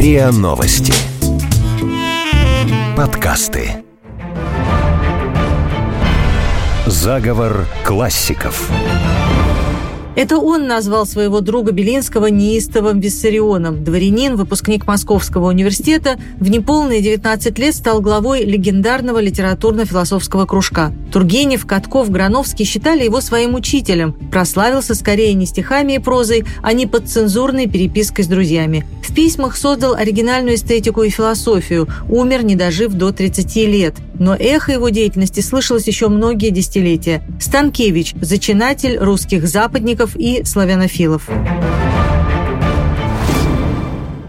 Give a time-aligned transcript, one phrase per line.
[0.00, 0.94] РИА Новости.
[2.96, 3.84] Подкасты.
[6.86, 8.70] Заговор классиков.
[10.16, 13.84] Это он назвал своего друга Белинского неистовым Виссарионом.
[13.84, 20.92] Дворянин, выпускник Московского университета, в неполные 19 лет стал главой легендарного литературно-философского кружка.
[21.12, 24.12] Тургенев, Катков, Грановский считали его своим учителем.
[24.32, 28.84] Прославился скорее не стихами и прозой, а не подцензурной перепиской с друзьями.
[29.02, 33.94] В письмах создал оригинальную эстетику и философию, умер, не дожив до 30 лет.
[34.18, 37.22] Но эхо его деятельности слышалось еще многие десятилетия.
[37.40, 41.28] Станкевич– зачинатель русских западников и славянофилов.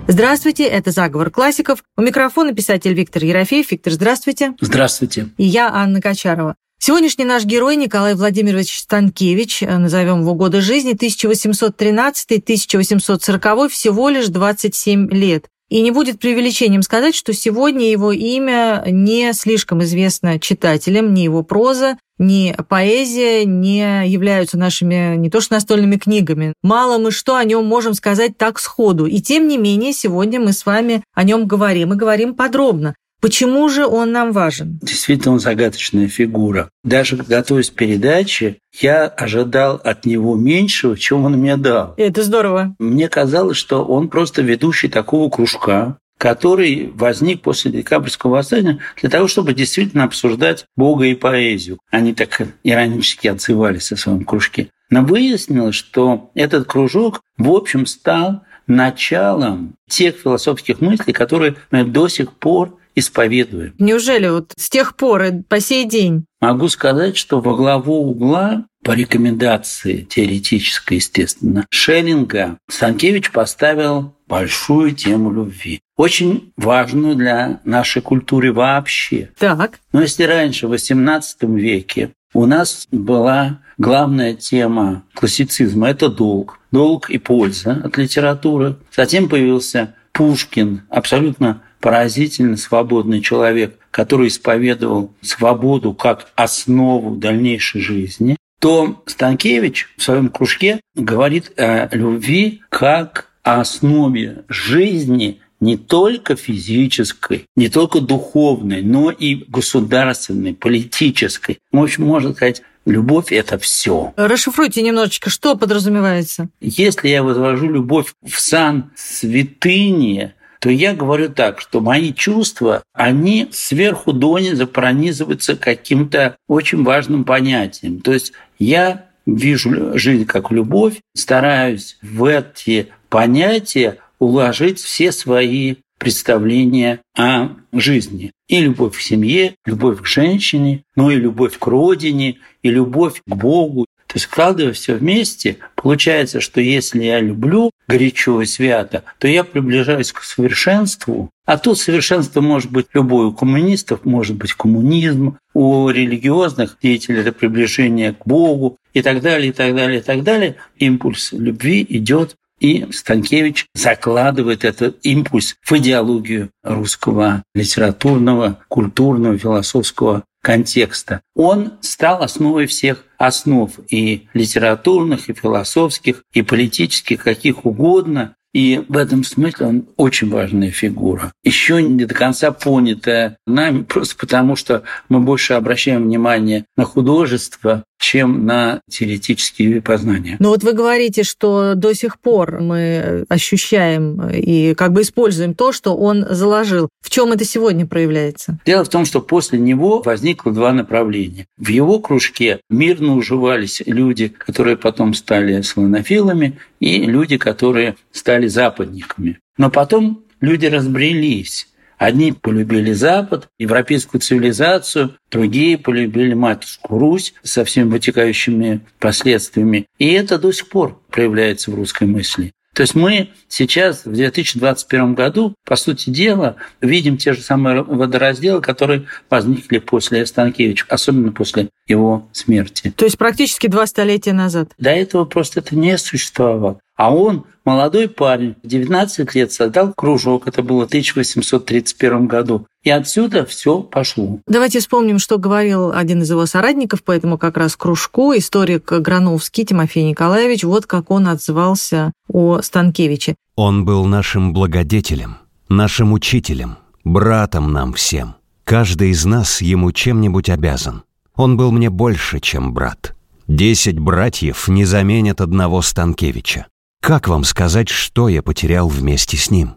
[0.07, 1.83] Здравствуйте, это «Заговор классиков».
[1.95, 3.71] У микрофона писатель Виктор Ерофеев.
[3.71, 4.53] Виктор, здравствуйте.
[4.59, 5.29] Здравствуйте.
[5.37, 6.55] И я, Анна Качарова.
[6.79, 15.11] Сегодняшний наш герой Николай Владимирович Станкевич, э, назовем его годы жизни, 1813-1840, всего лишь 27
[15.11, 15.45] лет.
[15.71, 21.43] И не будет преувеличением сказать, что сегодня его имя не слишком известно читателям, ни его
[21.43, 26.53] проза, ни поэзия не являются нашими не то что настольными книгами.
[26.61, 29.05] Мало мы что о нем можем сказать так сходу.
[29.05, 32.93] И тем не менее, сегодня мы с вами о нем говорим и говорим подробно.
[33.21, 34.79] Почему же он нам важен?
[34.81, 36.69] Действительно, он загадочная фигура.
[36.83, 41.93] Даже готовясь к передаче, я ожидал от него меньшего, чем он мне дал.
[41.97, 42.75] Это здорово.
[42.79, 49.27] Мне казалось, что он просто ведущий такого кружка, который возник после декабрьского восстания для того,
[49.27, 51.77] чтобы действительно обсуждать Бога и поэзию.
[51.91, 54.69] Они так иронически отзывались о своем кружке.
[54.89, 62.33] Но выяснилось, что этот кружок, в общем, стал началом тех философских мыслей, которые до сих
[62.33, 63.73] пор исповедуем.
[63.79, 66.25] Неужели вот с тех пор и по сей день?
[66.39, 75.31] Могу сказать, что во главу угла по рекомендации теоретической, естественно, Шеллинга Станкевич поставил большую тему
[75.31, 75.81] любви.
[75.97, 79.29] Очень важную для нашей культуры вообще.
[79.37, 79.79] Так.
[79.93, 81.21] Но если раньше, в XVIII
[81.59, 86.59] веке, у нас была главная тема классицизма– это долг.
[86.71, 88.77] Долг и польза от литературы.
[88.95, 99.03] Затем появился Пушкин, абсолютно поразительно свободный человек, который исповедовал свободу как основу дальнейшей жизни, то
[99.07, 107.69] Станкевич в своем кружке говорит о любви как о основе жизни не только физической, не
[107.69, 111.59] только духовной, но и государственной, политической.
[111.71, 114.11] В общем, можно сказать, Любовь– это все.
[114.15, 116.49] Расшифруйте немножечко, что подразумевается.
[116.61, 123.47] Если я возвожу любовь в сан святыни, то я говорю так, что мои чувства, они
[123.51, 127.99] сверху донизу пронизываются каким-то очень важным понятием.
[127.99, 136.99] То есть я вижу жизнь как любовь, стараюсь в эти понятия уложить все свои представления
[137.17, 138.31] о жизни.
[138.47, 143.35] И любовь к семье, любовь к женщине, ну и любовь к родине, и любовь к
[143.35, 149.27] Богу, то есть, вкладывая все вместе, получается, что если я люблю горячо и свято, то
[149.29, 151.29] я приближаюсь к совершенству.
[151.45, 153.27] А тут совершенство может быть любой.
[153.27, 159.51] У коммунистов может быть коммунизм, у религиозных деятелей это приближение к Богу и так далее,
[159.51, 160.57] и так далее, и так далее.
[160.77, 171.21] Импульс любви идет и Станкевич закладывает этот импульс в идеологию русского литературного, культурного, философского контекста.
[171.35, 178.35] Он стал основой всех основ и литературных, и философских, и политических, каких угодно.
[178.53, 181.31] И в этом смысле он очень важная фигура.
[181.43, 187.85] Еще не до конца понятая нами, просто потому что мы больше обращаем внимание на художество,
[188.01, 190.35] чем на теоретические познания.
[190.39, 195.71] Но вот вы говорите, что до сих пор мы ощущаем и как бы используем то,
[195.71, 196.89] что он заложил.
[197.01, 198.57] В чем это сегодня проявляется?
[198.65, 201.45] Дело в том, что после него возникло два направления.
[201.57, 209.37] В его кружке мирно уживались люди, которые потом стали слонофилами, и люди, которые стали западниками.
[209.57, 211.67] Но потом люди разбрелись.
[212.01, 219.85] Одни полюбили Запад, европейскую цивилизацию, другие полюбили матушку Русь со всеми вытекающими последствиями.
[219.99, 222.53] И это до сих пор проявляется в русской мысли.
[222.73, 228.61] То есть мы сейчас, в 2021 году, по сути дела, видим те же самые водоразделы,
[228.61, 232.91] которые возникли после Станкевича, особенно после его смерти.
[232.95, 234.71] То есть практически два столетия назад.
[234.79, 236.79] До этого просто это не существовало.
[236.95, 242.67] А он, молодой парень, в 19 лет создал кружок, это было в 1831 году.
[242.83, 244.39] И отсюда все пошло.
[244.47, 249.65] Давайте вспомним, что говорил один из его соратников по этому как раз кружку, историк Грановский
[249.65, 250.63] Тимофей Николаевич.
[250.63, 253.35] Вот как он отзывался о Станкевиче.
[253.55, 255.37] Он был нашим благодетелем,
[255.69, 258.35] нашим учителем, братом нам всем.
[258.63, 261.03] Каждый из нас ему чем-нибудь обязан.
[261.35, 263.15] Он был мне больше, чем брат.
[263.47, 266.67] Десять братьев не заменят одного Станкевича.
[267.01, 269.73] Как вам сказать, что я потерял вместе с ним?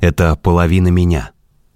[0.00, 1.30] Это половина меня.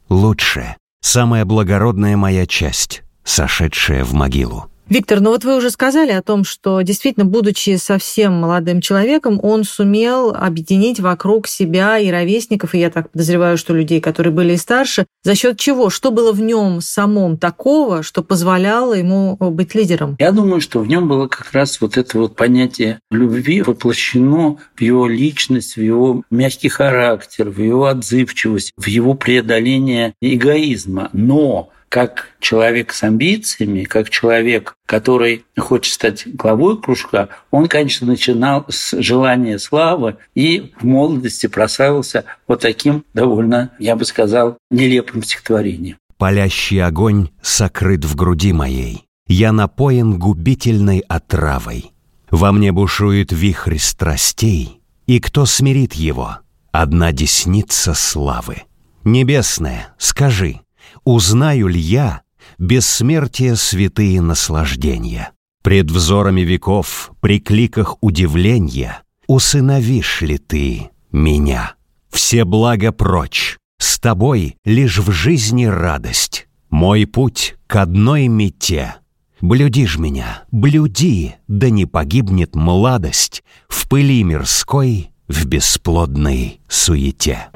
[0.09, 4.67] Лучшая, самая благородная моя часть, сошедшая в могилу.
[4.91, 9.65] Виктор, ну вот вы уже сказали о том, что действительно, будучи совсем молодым человеком, он
[9.65, 14.57] сумел объединить вокруг себя и ровесников, и я так подозреваю, что людей, которые были и
[14.57, 15.91] старше, за счет чего?
[15.91, 20.17] Что было в нем самом такого, что позволяло ему быть лидером?
[20.19, 24.81] Я думаю, что в нем было как раз вот это вот понятие любви воплощено в
[24.81, 31.11] его личность, в его мягкий характер, в его отзывчивость, в его преодоление эгоизма.
[31.13, 38.67] Но как человек с амбициями, как человек, который хочет стать главой кружка, он, конечно, начинал
[38.69, 45.97] с желания славы и в молодости прославился вот таким довольно, я бы сказал, нелепым стихотворением.
[46.17, 51.93] «Палящий огонь сокрыт в груди моей, я напоен губительной отравой.
[52.31, 56.39] Во мне бушует вихрь страстей, и кто смирит его?
[56.73, 58.63] Одна десница славы.
[59.05, 60.61] Небесная, скажи,
[61.05, 62.23] Узнаю ли я
[62.59, 65.33] бессмертие святые наслаждения?
[65.63, 71.75] Пред взорами веков, при кликах удивления, Усыновишь ли ты меня?
[72.09, 76.49] Все блага прочь, с тобой лишь в жизни радость.
[76.71, 78.95] Мой путь к одной мете.
[79.43, 87.49] Блюдишь меня, блюди, да не погибнет младость В пыли мирской, в бесплодной суете.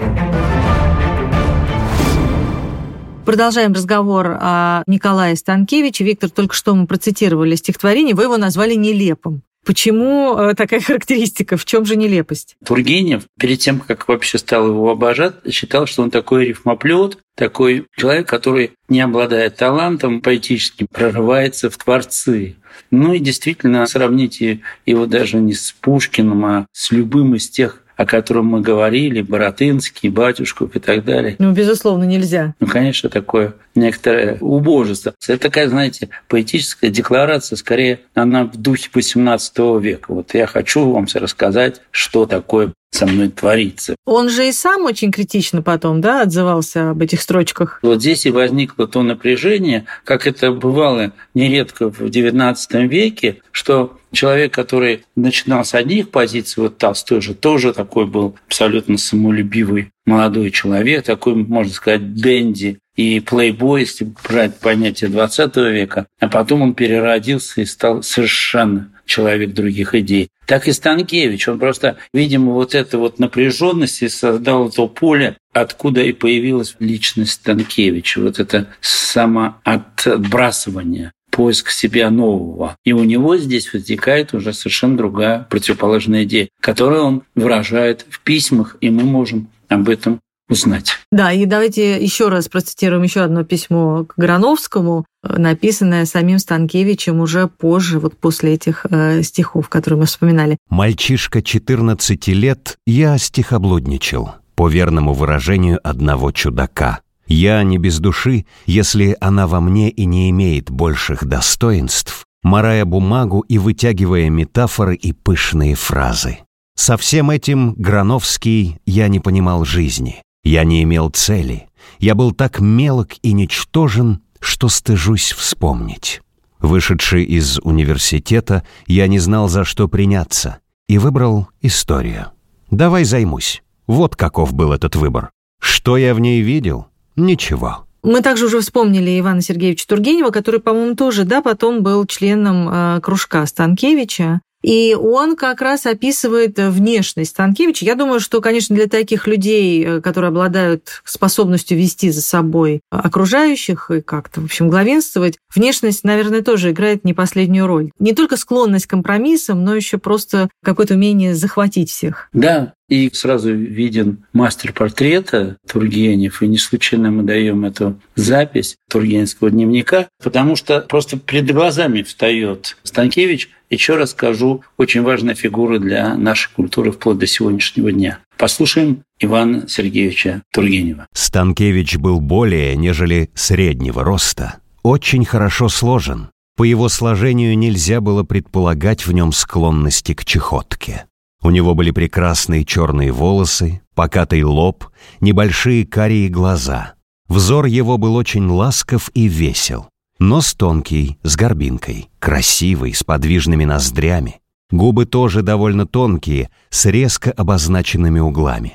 [3.24, 6.02] Продолжаем разговор о Николае Станкевиче.
[6.02, 9.42] Виктор, только что мы процитировали стихотворение, вы его назвали нелепым.
[9.64, 11.56] Почему э, такая характеристика?
[11.56, 12.56] В чем же нелепость?
[12.64, 18.28] Тургенев, перед тем, как вообще стал его обожать, считал, что он такой рифмоплет, такой человек,
[18.28, 22.56] который, не обладая талантом поэтическим, прорывается в творцы.
[22.90, 28.06] Ну и действительно, сравните его даже не с Пушкиным, а с любым из тех о
[28.06, 31.37] котором мы говорили, Боротынский, Батюшков и так далее.
[31.39, 32.55] Ну, безусловно, нельзя.
[32.61, 35.14] Ну, конечно, такое некоторое убожество.
[35.26, 40.12] Это такая, знаете, поэтическая декларация, скорее, она в духе XVIII века.
[40.12, 43.96] Вот я хочу вам рассказать, что такое со мной творится.
[44.04, 47.78] Он же и сам очень критично потом, да, отзывался об этих строчках.
[47.82, 54.52] Вот здесь и возникло то напряжение, как это бывало нередко в XIX веке, что человек,
[54.52, 61.04] который начинал с одних позиций, вот Толстой же тоже такой был абсолютно самолюбивый молодой человек,
[61.04, 67.61] такой, можно сказать, денди и плейбой, если брать понятие 20 века, а потом он переродился
[67.61, 70.29] и стал совершенно человек других идей.
[70.47, 76.03] Так и Станкевич, он просто, видимо, вот эта вот напряженность и создал то поле, откуда
[76.03, 82.77] и появилась личность Станкевича, вот это самоотбрасывание поиск себя нового.
[82.85, 88.77] И у него здесь возникает уже совершенно другая противоположная идея, которую он выражает в письмах,
[88.81, 90.21] и мы можем об этом
[90.52, 90.93] узнать.
[91.10, 97.49] Да, и давайте еще раз процитируем еще одно письмо к Грановскому, написанное самим Станкевичем уже
[97.49, 100.56] позже, вот после этих э, стихов, которые мы вспоминали.
[100.69, 107.00] «Мальчишка 14 лет, я стихоблудничал, по верному выражению одного чудака.
[107.27, 113.41] Я не без души, если она во мне и не имеет больших достоинств, морая бумагу
[113.41, 116.38] и вытягивая метафоры и пышные фразы.
[116.74, 120.22] Со всем этим, Грановский, я не понимал жизни.
[120.44, 121.69] Я не имел цели.
[121.99, 126.20] Я был так мелок и ничтожен, что стыжусь вспомнить.
[126.58, 130.58] Вышедший из университета, я не знал, за что приняться,
[130.89, 132.27] и выбрал историю.
[132.70, 133.63] Давай займусь.
[133.87, 135.31] Вот каков был этот выбор.
[135.61, 136.87] Что я в ней видел?
[137.17, 137.87] Ничего.
[138.03, 143.01] Мы также уже вспомнили Ивана Сергеевича Тургенева, который, по-моему, тоже, да, потом был членом э,
[143.01, 144.41] кружка Станкевича.
[144.62, 147.84] И он как раз описывает внешность Станкевича.
[147.84, 153.90] Я думаю, что, конечно, для таких людей, э, которые обладают способностью вести за собой окружающих
[153.90, 157.90] и как-то, в общем, главенствовать, внешность, наверное, тоже играет не последнюю роль.
[157.98, 162.28] Не только склонность к компромиссам, но еще просто какое-то умение захватить всех.
[162.32, 169.51] Да, и сразу виден мастер портрета Тургенев, и не случайно мы даем эту запись Тургеневского
[169.51, 176.15] дневника, потому что просто перед глазами встает Станкевич, еще раз скажу, очень важная фигура для
[176.17, 178.19] нашей культуры вплоть до сегодняшнего дня.
[178.36, 181.06] Послушаем Ивана Сергеевича Тургенева.
[181.15, 186.29] Станкевич был более, нежели среднего роста, очень хорошо сложен.
[186.56, 191.06] По его сложению нельзя было предполагать в нем склонности к чехотке.
[191.43, 194.87] У него были прекрасные черные волосы, покатый лоб,
[195.20, 196.94] небольшие карие глаза.
[197.29, 199.89] Взор его был очень ласков и весел.
[200.19, 204.41] Нос тонкий, с горбинкой, красивый, с подвижными ноздрями.
[204.70, 208.75] Губы тоже довольно тонкие, с резко обозначенными углами.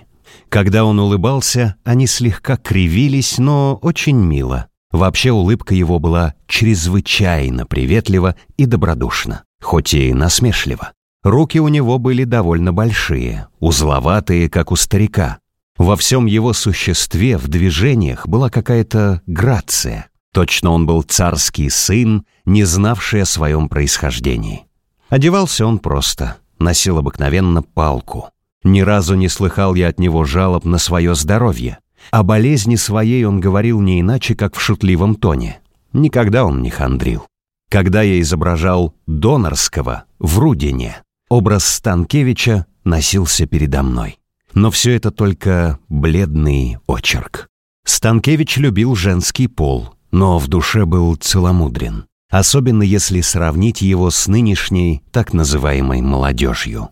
[0.50, 4.68] Когда он улыбался, они слегка кривились, но очень мило.
[4.92, 10.92] Вообще улыбка его была чрезвычайно приветлива и добродушна, хоть и насмешлива.
[11.28, 15.40] Руки у него были довольно большие, узловатые, как у старика.
[15.78, 20.08] Во всем его существе, в движениях, была какая-то грация.
[20.34, 24.68] Точно он был царский сын, не знавший о своем происхождении.
[25.10, 28.30] Одевался он просто, носил обыкновенно палку.
[28.64, 31.80] Ни разу не слыхал я от него жалоб на свое здоровье.
[32.10, 35.60] О болезни своей он говорил не иначе, как в шутливом тоне.
[35.92, 37.28] Никогда он не хандрил.
[37.70, 44.20] Когда я изображал Донорского в Рудине, образ Станкевича носился передо мной.
[44.54, 47.48] Но все это только бледный очерк.
[47.86, 55.04] Станкевич любил женский пол, но в душе был целомудрен, особенно если сравнить его с нынешней
[55.12, 56.90] так называемой молодежью.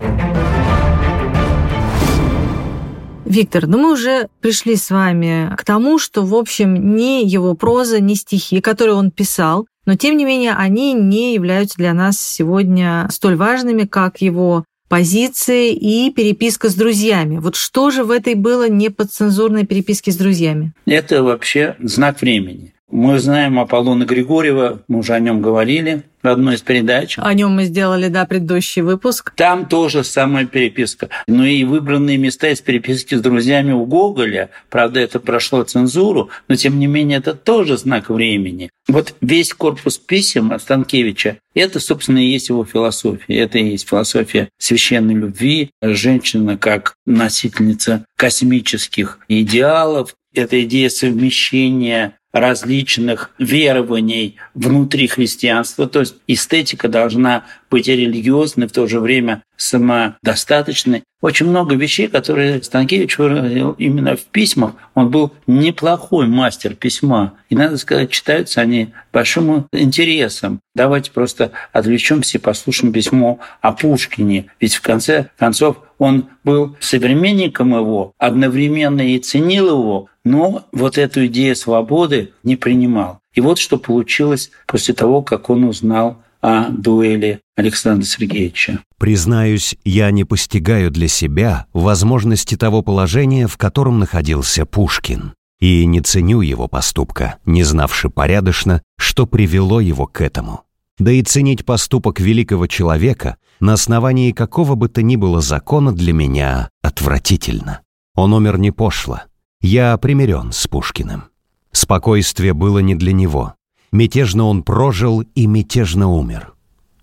[3.26, 8.00] Виктор, ну мы уже пришли с вами к тому, что, в общем, ни его проза,
[8.00, 13.08] ни стихи, которые он писал, но тем не менее они не являются для нас сегодня
[13.12, 17.38] столь важными, как его позиции и переписка с друзьями.
[17.38, 20.74] Вот что же в этой было не подцензурной переписке с друзьями?
[20.86, 22.74] Это вообще знак времени.
[22.92, 27.16] Мы знаем Аполлона Григорьева, мы уже о нем говорили в одной из передач.
[27.18, 29.34] О нем мы сделали, да, предыдущий выпуск.
[29.36, 31.10] Там тоже самая переписка.
[31.28, 36.56] Ну и выбранные места из переписки с друзьями у Гоголя, правда, это прошло цензуру, но
[36.56, 38.70] тем не менее это тоже знак времени.
[38.88, 43.38] Вот весь корпус писем Станкевича– это, собственно, и есть его философия.
[43.38, 53.32] Это и есть философия священной любви, женщина как носительница космических идеалов, это идея совмещения различных
[53.40, 55.88] верований внутри христианства.
[55.88, 61.04] То есть эстетика должна быть религиозной, в то же время самодостаточной.
[61.20, 64.76] Очень много вещей, которые Станкевич выразил именно в письмах.
[64.94, 67.34] Он был неплохой мастер письма.
[67.50, 70.62] И, надо сказать, читаются они большим интересом.
[70.74, 74.46] Давайте просто отвлечемся и послушаем письмо о Пушкине.
[74.62, 81.26] Ведь в конце концов он был современником его, одновременно и ценил его, но вот эту
[81.26, 83.20] идею свободы не принимал.
[83.34, 88.82] И вот что получилось после того, как он узнал о дуэли Александра Сергеевича.
[89.00, 96.02] Признаюсь, я не постигаю для себя возможности того положения, в котором находился Пушкин, и не
[96.02, 100.62] ценю его поступка, не знавши порядочно, что привело его к этому.
[101.00, 106.14] Да и ценить поступок великого человека на основании какого бы то ни было закона для
[106.14, 107.82] меня отвратительно.
[108.14, 109.22] Он умер не пошло.
[109.62, 111.24] Я примирен с Пушкиным.
[111.72, 113.56] Спокойствие было не для него.
[113.96, 116.54] Мятежно он прожил и мятежно умер.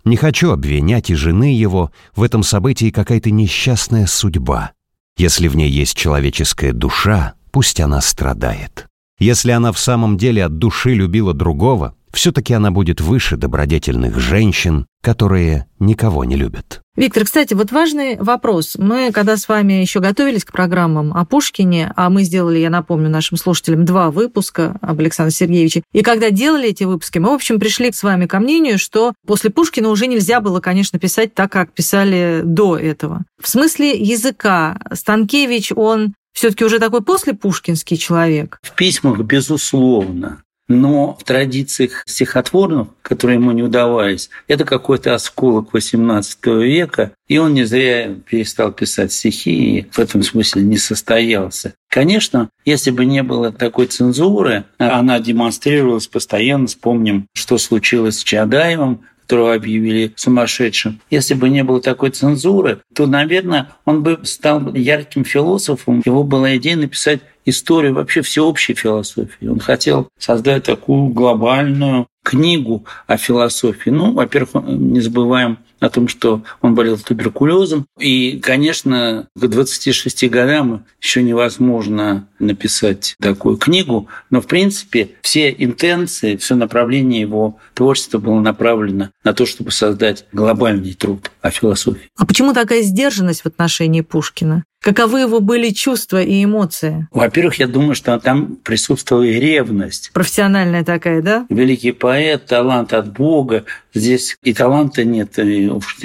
[0.05, 4.73] Не хочу обвинять и жены его в этом событии какая-то несчастная судьба.
[5.17, 8.89] Если в ней есть человеческая душа, пусть она страдает.
[9.19, 14.87] Если она в самом деле от души любила другого, все-таки она будет выше добродетельных женщин,
[15.03, 16.81] которые никого не любят.
[16.95, 18.77] Виктор, кстати, вот важный вопрос.
[18.77, 23.09] Мы, когда с вами еще готовились к программам о Пушкине, а мы сделали, я напомню
[23.09, 27.59] нашим слушателям, два выпуска об Александре Сергеевиче, и когда делали эти выпуски, мы, в общем,
[27.59, 31.73] пришли с вами ко мнению, что после Пушкина уже нельзя было, конечно, писать так, как
[31.73, 33.25] писали до этого.
[33.41, 38.59] В смысле языка Станкевич, он все-таки уже такой после пушкинский человек?
[38.63, 40.43] В письмах, безусловно
[40.81, 47.55] но в традициях стихотворных, которые ему не удавались, это какой-то осколок XVIII века, и он
[47.55, 51.75] не зря перестал писать стихи и в этом смысле не состоялся.
[51.89, 56.67] Конечно, если бы не было такой цензуры, она демонстрировалась постоянно.
[56.67, 59.03] Вспомним, что случилось с Чадаевым,
[59.33, 61.01] которого объявили сумасшедшим.
[61.09, 66.03] Если бы не было такой цензуры, то, наверное, он бы стал ярким философом.
[66.05, 69.47] Его была идея написать историю вообще всеобщей философии.
[69.47, 73.89] Он хотел создать такую глобальную книгу о философии.
[73.89, 77.87] Ну, во-первых, не забываем о том, что он болел туберкулезом.
[77.99, 86.37] И, конечно, к 26 годам еще невозможно написать такую книгу, но, в принципе, все интенции,
[86.37, 92.09] все направление его творчества было направлено на то, чтобы создать глобальный труд о философии.
[92.17, 94.65] А почему такая сдержанность в отношении Пушкина?
[94.83, 97.07] Каковы его были чувства и эмоции?
[97.13, 100.11] Во-первых, я думаю, что там присутствовала и ревность.
[100.13, 101.47] Профессиональная такая, да?
[101.49, 103.65] Великий поэт, талант от Бога.
[103.95, 105.39] Здесь и таланта нет.
[105.39, 105.99] И уж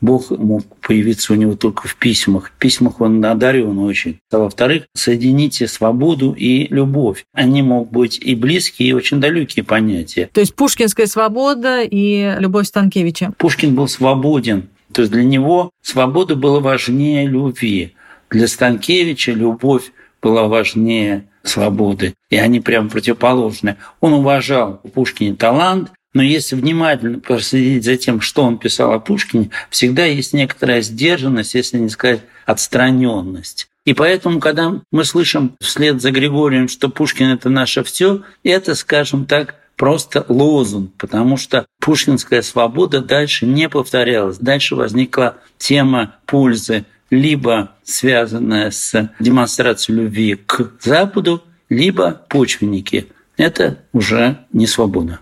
[0.00, 2.48] Бог мог появиться у него только в письмах.
[2.48, 4.18] В письмах он одарен очень.
[4.32, 7.24] А во-вторых, соедините свободу и любовь.
[7.32, 10.28] Они могут быть и близкие, и очень далекие понятия.
[10.32, 13.32] То есть пушкинская свобода и любовь Станкевича.
[13.38, 14.70] Пушкин был свободен.
[14.92, 17.94] То есть для него свобода была важнее любви.
[18.34, 23.76] Для Станкевича любовь была важнее свободы, и они прям противоположны.
[24.00, 28.98] Он уважал у Пушкина талант, но если внимательно проследить за тем, что он писал о
[28.98, 33.68] Пушкине, всегда есть некоторая сдержанность, если не сказать отстраненность.
[33.84, 39.26] И поэтому, когда мы слышим вслед за Григорием, что Пушкин это наше все, это, скажем
[39.26, 44.38] так, просто лозунг, потому что пушкинская свобода дальше не повторялась.
[44.38, 53.06] Дальше возникла тема пользы либо связанная с демонстрацией любви к Западу, либо почвенники.
[53.36, 55.20] Это уже не свобода.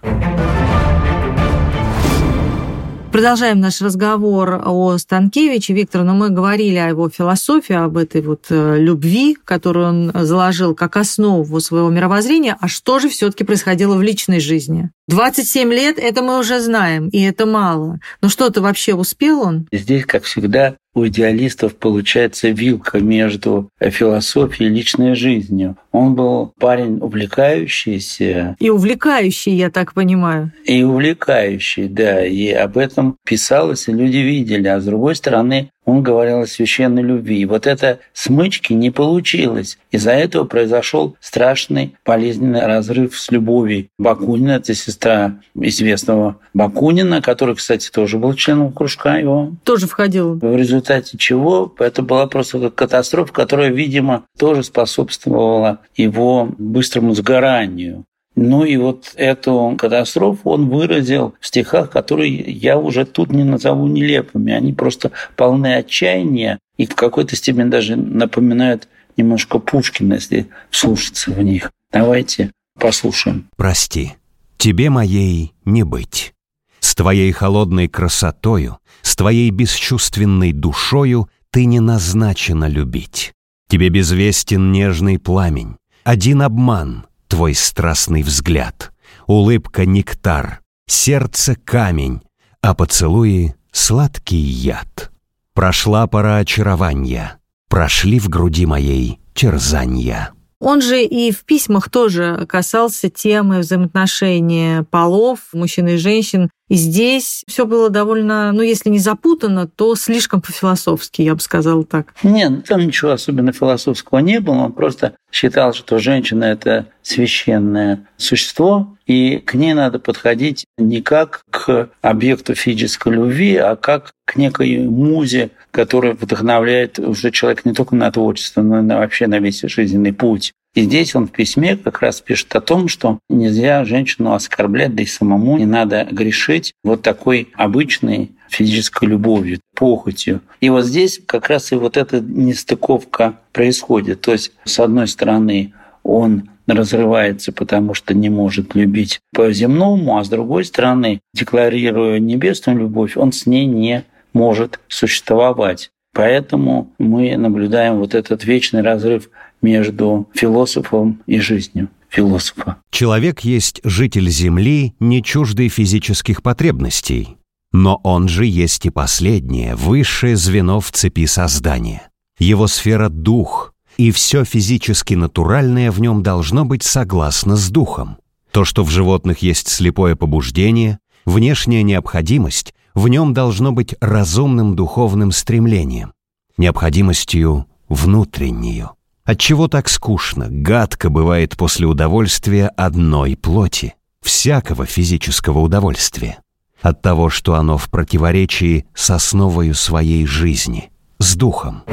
[3.13, 5.75] Продолжаем наш разговор о Станкевиче.
[5.75, 10.75] Виктор, но мы говорили о его философии, об этой вот э, любви, которую он заложил
[10.75, 12.57] как основу своего мировоззрения.
[12.59, 14.91] А что же все таки происходило в личной жизни?
[15.13, 18.01] 27 лет, это мы уже знаем, и это мало.
[18.23, 19.67] Но что-то вообще успел он?
[19.71, 25.77] Здесь, как всегда, у идеалистов получается вилка между философией и личной жизнью.
[25.91, 28.57] Он был парень увлекающийся.
[28.59, 30.51] И увлекающий, я так понимаю.
[30.65, 32.25] И увлекающий, да.
[32.25, 34.69] И об этом писалось, и люди видели.
[34.69, 37.41] А с другой стороны, он говорил о священной любви.
[37.41, 39.79] И вот это смычки не получилось.
[39.91, 43.89] Из-за этого произошел страшный болезненный разрыв с любовью.
[43.99, 49.53] Бакунина, это сестра известного Бакунина, который, кстати, тоже был членом кружка его.
[49.65, 50.39] Тоже входил.
[50.39, 58.05] В результате чего это была просто катастрофа, которая, видимо, тоже способствовала его быстрому сгоранию.
[58.35, 63.87] Ну и вот эту катастрофу он выразил в стихах, которые я уже тут не назову
[63.87, 64.53] нелепыми.
[64.53, 71.43] Они просто полны отчаяния и в какой-то степени даже напоминают немножко Пушкина, если слушаться в
[71.43, 71.71] них.
[71.93, 73.49] Давайте послушаем.
[73.57, 74.15] «Прости,
[74.57, 76.33] тебе моей не быть.
[76.81, 83.35] С твоей холодной красотою, с твоей бесчувственной душою ты не назначена любить.
[83.69, 88.93] Тебе безвестен нежный пламень, один обман— твой страстный взгляд,
[89.27, 92.21] улыбка нектар, сердце камень,
[92.61, 95.11] а поцелуи сладкий яд.
[95.55, 97.39] Прошла пора очарования,
[97.71, 100.33] прошли в груди моей терзанья.
[100.61, 106.51] Он же и в письмах тоже касался темы взаимоотношения полов, мужчин и женщин.
[106.73, 111.85] И здесь все было довольно, ну, если не запутано, то слишком по-философски, я бы сказала
[111.85, 112.15] так.
[112.23, 114.55] Нет, там ничего особенно философского не было.
[114.55, 121.43] Он просто считал, что женщина– это священное существо, и к ней надо подходить не как
[121.51, 127.97] к объекту физической любви, а как к некой музе, которая вдохновляет уже человека не только
[127.97, 130.55] на творчество, но и вообще на весь жизненный путь.
[130.75, 135.03] И здесь он в письме как раз пишет о том, что нельзя женщину оскорблять, да
[135.03, 140.41] и самому не надо грешить вот такой обычной физической любовью, похотью.
[140.61, 144.23] И вот здесь как раз и вот эта нестыковка происходит.
[144.23, 150.29] То есть, с одной стороны, он разрывается, потому что не может любить по-земному, а с
[150.29, 155.91] другой стороны, декларируя небесную любовь, он с ней не может существовать.
[156.15, 159.31] Поэтому мы наблюдаем вот этот вечный разрыв
[159.63, 162.77] между философом и жизнью философа.
[162.91, 167.39] Человек есть житель Земли, не чуждый физических потребностей.
[167.73, 172.11] Но он же есть и последнее, высшее звено в цепи создания.
[172.39, 178.19] Его сфера— дух, и все физически натуральное в нем должно быть согласно с духом.
[178.51, 185.33] То, что в животных есть слепое побуждение, внешняя необходимость, в нем должно быть разумным духовным
[185.33, 186.13] стремлением,
[186.59, 188.91] необходимостью внутреннюю.
[189.25, 196.39] Отчего так скучно, гадко бывает после удовольствия одной плоти, всякого физического удовольствия,
[196.81, 201.85] от того, что оно в противоречии с основою своей жизни, с духом.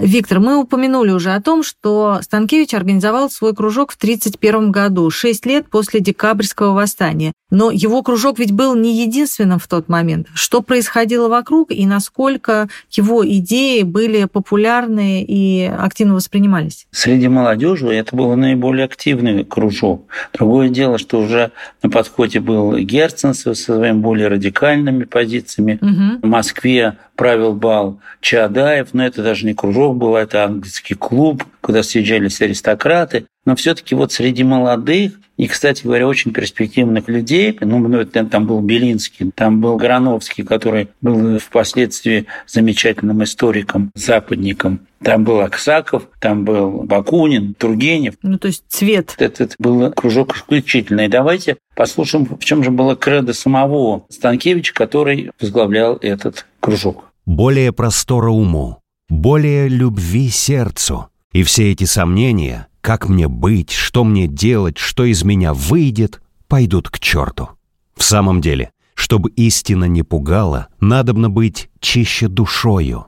[0.00, 5.44] Виктор, мы упомянули уже о том, что Станкевич организовал свой кружок в 1931 году, шесть
[5.44, 7.32] лет после декабрьского восстания.
[7.50, 10.28] Но его кружок ведь был не единственным в тот момент.
[10.34, 16.86] Что происходило вокруг и насколько его идеи были популярны и активно воспринимались?
[16.92, 20.06] Среди молодежи это был наиболее активный кружок.
[20.32, 21.50] Другое дело, что уже
[21.82, 25.78] на подходе был Герценс со своими более радикальными позициями.
[25.82, 26.26] Угу.
[26.26, 31.82] В Москве правил бал Чаадаев, но это даже не кружок был, это английский клуб, куда
[31.82, 33.26] съезжались аристократы.
[33.44, 39.30] Но все-таки вот среди молодых и, кстати говоря, очень перспективных людей, ну, там был Белинский,
[39.34, 47.54] там был Грановский, который был впоследствии замечательным историком, западником, там был Аксаков, там был Бакунин,
[47.54, 48.16] Тургенев.
[48.20, 49.14] Ну, то есть цвет.
[49.16, 51.08] Этот был кружок исключительный.
[51.08, 57.06] Давайте послушаем, в чем же было кредо самого Станкевича, который возглавлял этот кружок.
[57.24, 58.79] Более простора уму,
[59.10, 61.08] более любви сердцу.
[61.32, 66.88] И все эти сомнения как мне быть, что мне делать, что из меня выйдет, пойдут
[66.88, 67.50] к черту.
[67.94, 73.06] В самом деле, чтобы истина не пугала, надобно быть чище душою.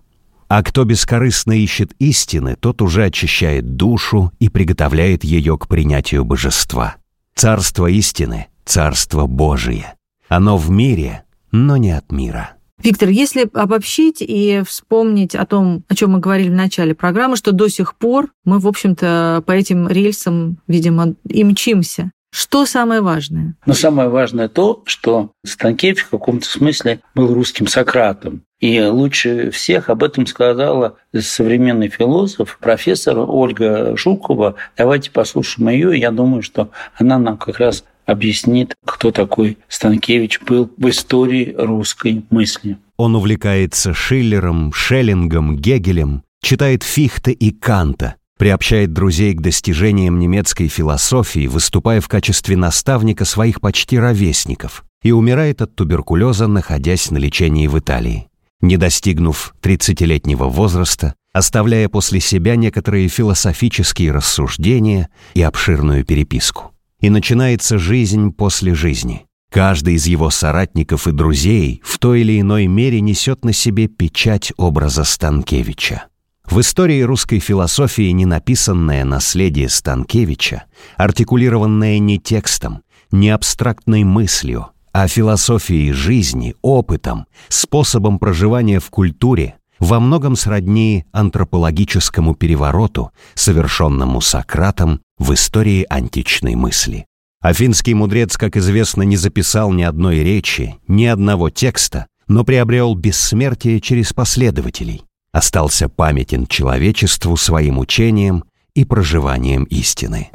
[0.49, 6.97] А кто бескорыстно ищет истины, тот уже очищает душу и приготовляет ее к принятию божества.
[7.35, 9.95] Царство истины— царство Божие.
[10.29, 12.51] Оно в мире, но не от мира.
[12.83, 17.53] Виктор, если обобщить и вспомнить о том, о чем мы говорили в начале программы, что
[17.53, 22.11] до сих пор мы, в общем-то, по этим рельсам, видимо, и мчимся.
[22.35, 23.57] Что самое важное?
[23.67, 28.43] Ну, самое важное то, что Станкевич в каком-то смысле был русским Сократом.
[28.59, 34.55] И лучше всех об этом сказала современный философ, профессор Ольга Жукова.
[34.79, 35.99] Давайте послушаем ее.
[35.99, 42.25] Я думаю, что она нам как раз объяснит, кто такой Станкевич был в истории русской
[42.31, 42.79] мысли.
[42.97, 51.47] Он увлекается Шиллером, Шеллингом, Гегелем, читает Фихте и Канта, приобщает друзей к достижениям немецкой философии,
[51.47, 57.79] выступая в качестве наставника своих почти ровесников, и умирает от туберкулеза, находясь на лечении в
[57.79, 58.29] Италии.
[58.61, 66.72] Не достигнув 30-летнего возраста, оставляя после себя некоторые философические рассуждения и обширную переписку
[67.03, 69.27] и начинается жизнь после жизни.
[69.51, 74.51] Каждый из его соратников и друзей в той или иной мере несет на себе печать
[74.57, 76.05] образа Станкевича.
[76.49, 80.65] В истории русской философии ненаписанное наследие Станкевича,
[80.97, 89.99] артикулированное не текстом, не абстрактной мыслью, а философией жизни, опытом, способом проживания в культуре, во
[89.99, 97.07] многом сродни антропологическому перевороту, совершенному Сократом в истории античной мысли.
[97.41, 103.81] Афинский мудрец, как известно, не записал ни одной речи, ни одного текста, но приобрел бессмертие
[103.81, 110.31] через последователей, остался памятен человечеству своим учением и проживанием истины.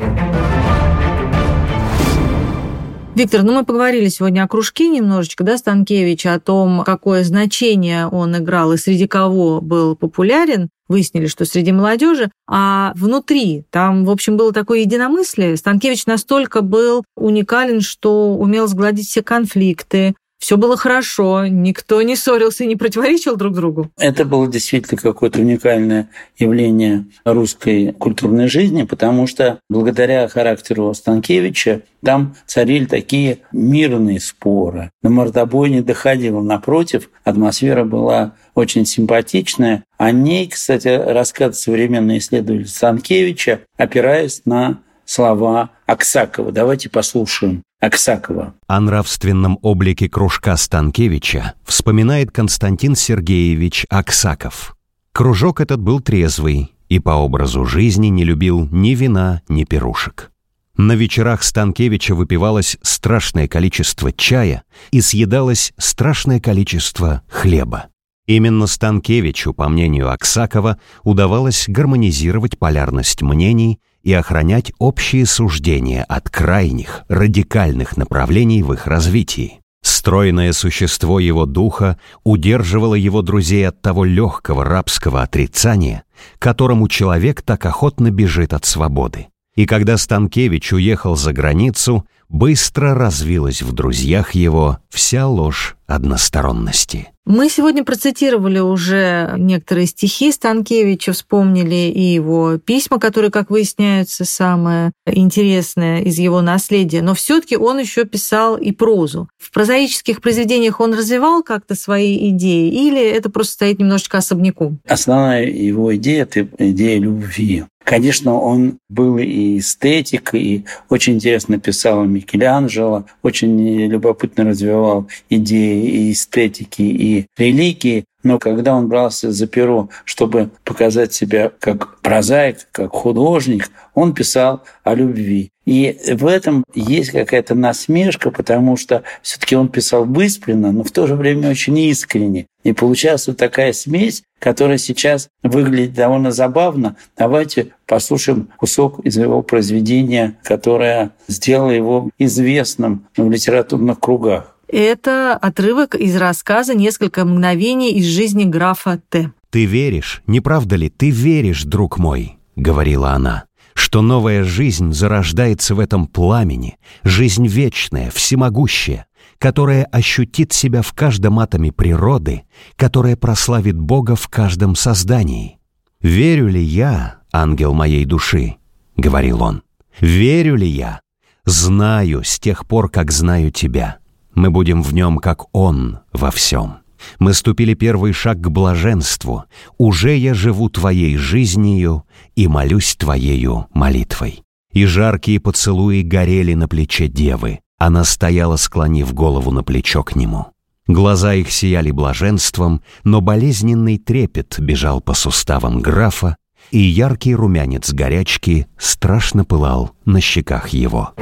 [3.18, 8.38] Виктор, ну мы поговорили сегодня о кружке немножечко, да, Станкевича, о том, какое значение он
[8.38, 10.70] играл и среди кого был популярен.
[10.88, 15.58] Выяснили, что среди молодежи, а внутри там, в общем, было такое единомыслие.
[15.58, 22.64] Станкевич настолько был уникален, что умел сгладить все конфликты, все было хорошо, никто не ссорился
[22.64, 23.90] и не противоречил друг другу.
[23.98, 32.36] Это было действительно какое-то уникальное явление русской культурной жизни, потому что благодаря характеру Станкевича там
[32.46, 34.92] царили такие мирные споры.
[35.02, 36.42] На мордобой не доходило.
[36.42, 39.84] Напротив, атмосфера была очень симпатичная.
[39.98, 46.52] О ней, кстати, рассказывает современный исследователь Станкевича, опираясь на слова Аксакова.
[46.52, 48.56] Давайте послушаем Аксакова.
[48.66, 54.76] О нравственном облике кружка Станкевича вспоминает Константин Сергеевич Аксаков.
[55.12, 60.32] Кружок этот был трезвый и по образу жизни не любил ни вина, ни пирушек.
[60.76, 67.90] На вечерах Станкевича выпивалось страшное количество чая и съедалось страшное количество хлеба.
[68.26, 77.04] Именно Станкевичу, по мнению Аксакова, удавалось гармонизировать полярность мнений и охранять общие суждения от крайних,
[77.10, 79.60] радикальных направлений в их развитии.
[79.84, 86.04] Стройное существо его духа удерживало его друзей от того легкого рабского отрицания,
[86.40, 89.28] которому человек так охотно бежит от свободы.
[89.58, 97.10] И когда Станкевич уехал за границу, быстро развилась в друзьях его вся ложь односторонности.
[97.26, 104.92] Мы сегодня процитировали уже некоторые стихи Станкевича, вспомнили и его письма, которые, как выясняется, самое
[105.06, 107.02] интересное из его наследия.
[107.02, 109.28] Но все таки он еще писал и прозу.
[109.38, 114.80] В прозаических произведениях он развивал как-то свои идеи или это просто стоит немножечко особняком?
[114.88, 117.66] Основная его идея– это идея любви.
[117.88, 126.12] Конечно, он был и эстетик, и очень интересно писал Микеланджело, очень любопытно развивал идеи и
[126.12, 128.04] эстетики, и религии.
[128.24, 134.64] Но когда он брался за перо, чтобы показать себя как прозаик, как художник, он писал
[134.84, 135.52] о любви.
[135.66, 140.92] И в этом есть какая-то насмешка, потому что все таки он писал выспренно, но в
[140.92, 142.48] то же время очень искренне.
[142.64, 146.96] И получается вот такая смесь, которая сейчас выглядит довольно забавно.
[147.18, 154.56] Давайте послушаем кусок из его произведения, которое сделало его известным в литературных кругах.
[154.68, 159.32] Это отрывок из рассказа «Несколько мгновений из жизни графа Т».
[159.50, 163.48] «Ты веришь, не правда ли, ты веришь, друг мой?»— говорила она
[163.78, 169.06] что новая жизнь зарождается в этом пламени, жизнь вечная, всемогущая,
[169.40, 172.44] которая ощутит себя в каждом атоме природы,
[172.76, 175.60] которая прославит Бога в каждом создании.
[176.02, 178.58] «Верю ли я, ангел моей души?»—
[178.98, 179.64] говорил он.
[180.00, 181.02] «Верю ли я?
[181.46, 183.98] Знаю с тех пор, как знаю тебя.
[184.36, 186.80] Мы будем в нем, как он во всем».
[187.20, 189.46] Мы ступили первый шаг к блаженству.
[189.78, 194.44] Уже я живу твоей жизнью и молюсь твоею молитвой.
[194.72, 197.60] И жаркие поцелуи горели на плече девы.
[197.78, 200.48] Она стояла, склонив голову на плечо к нему.
[200.88, 206.38] Глаза их сияли блаженством, но болезненный трепет бежал по суставам графа,
[206.72, 211.14] и яркий румянец горячки страшно пылал на щеках его.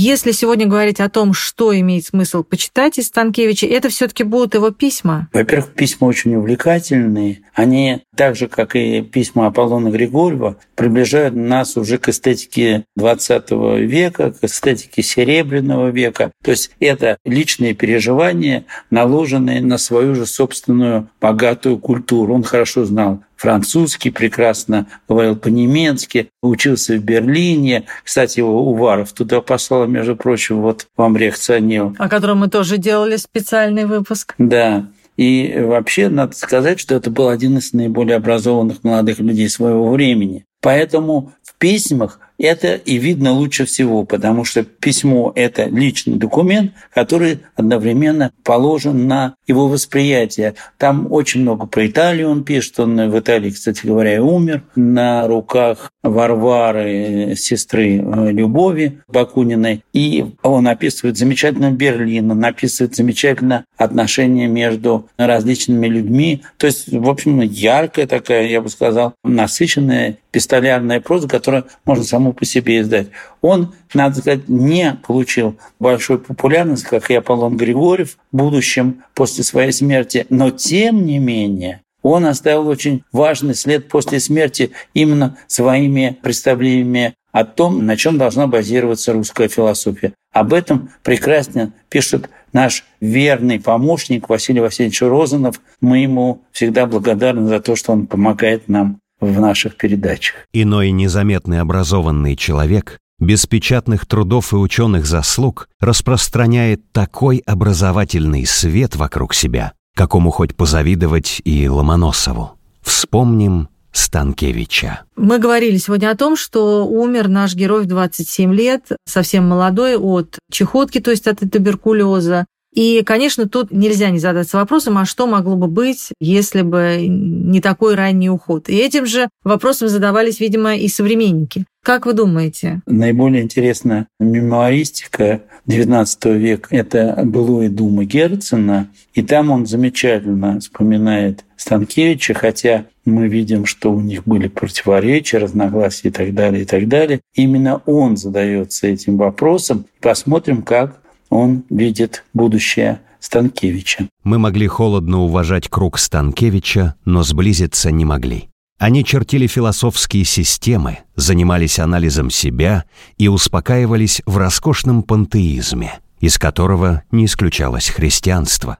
[0.00, 4.54] Если сегодня говорить о том, что имеет смысл почитать из Станкевича, это все таки будут
[4.54, 5.28] его письма?
[5.32, 7.40] Во-первых, письма очень увлекательные.
[7.52, 14.30] Они, так же, как и письма Аполлона Григорьева, приближают нас уже к эстетике XX века,
[14.30, 16.30] к эстетике Серебряного века.
[16.44, 22.34] То есть это личные переживания, наложенные на свою же собственную богатую культуру.
[22.34, 27.84] Он хорошо знал французский прекрасно, говорил по-немецки, учился в Берлине.
[28.04, 31.94] Кстати, его Уваров туда послал, между прочим, вот вам реакционил.
[31.98, 34.34] О котором мы тоже делали специальный выпуск.
[34.36, 34.86] Да.
[35.16, 40.44] И вообще, надо сказать, что это был один из наиболее образованных молодых людей своего времени.
[40.60, 47.40] Поэтому в письмах это и видно лучше всего, потому что письмо– это личный документ, который
[47.56, 50.54] одновременно положен на его восприятие.
[50.76, 52.78] Там очень много про Италию он пишет.
[52.78, 59.84] Он в Италии, кстати говоря, и умер на руках Варвары, сестры э, Любови Бакуниной.
[59.92, 66.42] И он описывает замечательно Берлин, он описывает замечательно отношения между различными людьми.
[66.56, 72.27] То есть, в общем, яркая такая, я бы сказал, насыщенная пистолярная проза, которая можно само
[72.28, 73.08] саму по себе издать.
[73.40, 79.72] Он, надо сказать, не получил большой популярности, как и Аполлон Григорьев в будущем после своей
[79.72, 87.14] смерти, но тем не менее он оставил очень важный след после смерти именно своими представлениями
[87.32, 90.12] о том, на чем должна базироваться русская философия.
[90.32, 95.60] Об этом прекрасно пишет наш верный помощник Василий Васильевич Розанов.
[95.80, 100.36] Мы ему всегда благодарны за то, что он помогает нам в наших передачах.
[100.52, 109.34] Иной незаметный образованный человек без печатных трудов и ученых заслуг распространяет такой образовательный свет вокруг
[109.34, 112.52] себя, какому хоть позавидовать и Ломоносову.
[112.82, 115.00] Вспомним Станкевича.
[115.16, 120.38] Мы говорили сегодня о том, что умер наш герой в 27 лет, совсем молодой, от
[120.52, 122.46] чехотки, то есть от туберкулеза.
[122.72, 127.60] И, конечно, тут нельзя не задаться вопросом, а что могло бы быть, если бы не
[127.60, 128.68] такой ранний уход.
[128.68, 131.64] И этим же вопросом задавались, видимо, и современники.
[131.82, 132.82] Как вы думаете?
[132.86, 138.88] Наиболее интересная мемуаристика XIX века– это «Былое дума» Герцена.
[139.14, 146.08] И там он замечательно вспоминает Станкевича, хотя мы видим, что у них были противоречия, разногласия
[146.08, 147.20] и так далее, и так далее.
[147.34, 149.86] Именно он задается этим вопросом.
[150.00, 154.08] Посмотрим, как он видит будущее Станкевича.
[154.24, 158.48] Мы могли холодно уважать круг Станкевича, но сблизиться не могли.
[158.78, 162.84] Они чертили философские системы, занимались анализом себя
[163.16, 168.78] и успокаивались в роскошном пантеизме, из которого не исключалось христианство.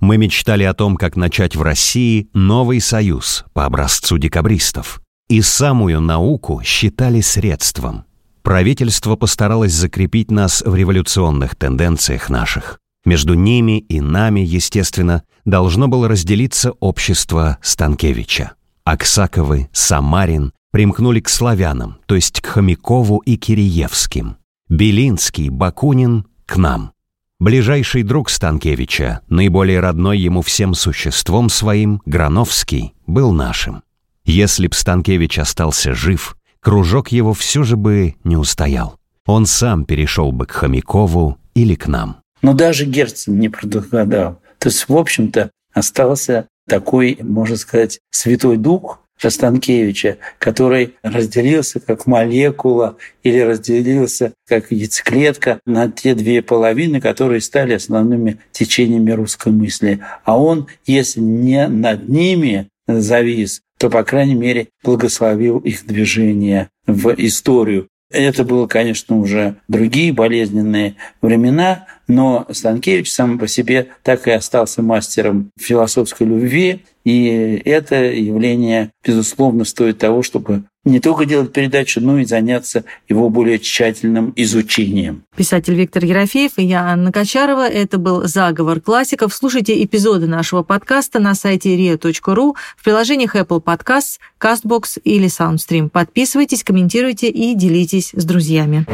[0.00, 6.00] Мы мечтали о том, как начать в России новый союз по образцу декабристов, и самую
[6.00, 8.04] науку считали средством,
[8.48, 12.78] Правительство постаралось закрепить нас в революционных тенденциях наших.
[13.04, 18.52] Между ними и нами, естественно, должно было разделиться общество Станкевича.
[18.84, 24.38] Аксаковы, Самарин примкнули к славянам, то есть к Хомякову и Киреевским.
[24.70, 26.92] Белинский, Бакунин— к нам.
[27.38, 33.82] Ближайший друг Станкевича, наиболее родной ему всем существом своим, Грановский, был нашим.
[34.24, 38.98] Если б Станкевич остался жив, кружок его все же бы не устоял.
[39.26, 42.20] Он сам перешел бы к Хомякову или к нам.
[42.40, 44.40] Но даже Герцен не предугадал.
[44.58, 52.96] То есть, в общем-то, остался такой, можно сказать, святой дух, Станкевича, который разделился как молекула
[53.24, 60.00] или разделился как яйцеклетка на те две половины, которые стали основными течениями русской мысли.
[60.24, 67.14] А он, если не над ними завис, то, по крайней мере, благословил их движение в
[67.16, 67.88] историю.
[68.10, 74.80] Это было, конечно, уже другие болезненные времена, но Станкевич сам по себе так и остался
[74.82, 82.18] мастером философской любви, и это явление, безусловно, стоит того, чтобы не только делать передачу, но
[82.18, 85.24] и заняться его более тщательным изучением.
[85.36, 87.68] Писатель Виктор Ерофеев и я, Анна Качарова.
[87.68, 89.34] Это был «Заговор классиков».
[89.34, 95.90] Слушайте эпизоды нашего подкаста на сайте ria.ru, в приложениях Apple Podcasts, CastBox или SoundStream.
[95.90, 98.86] Подписывайтесь, комментируйте и делитесь с друзьями.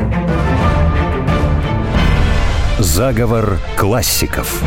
[2.79, 4.63] Заговор классиков.